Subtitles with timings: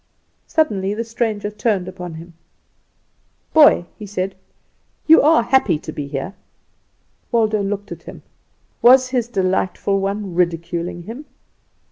[0.47, 2.33] Suddenly the stranger turned upon him.
[3.53, 4.33] "Boy," he said,
[5.05, 6.33] "you are happy to be here."
[7.31, 8.23] Waldo looked at him.
[8.81, 11.25] Was his delightful one ridiculing him?